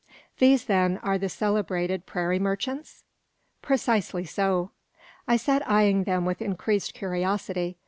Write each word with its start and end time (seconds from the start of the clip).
"These, 0.39 0.65
then, 0.65 0.97
are 1.03 1.19
the 1.19 1.29
celebrated 1.29 2.07
prairie 2.07 2.39
merchants?" 2.39 3.03
"Precisely 3.61 4.25
so." 4.25 4.71
I 5.27 5.37
sat 5.37 5.61
eyeing 5.69 6.05
them 6.05 6.25
with 6.25 6.41
increased 6.41 6.95
curiosity. 6.95 7.77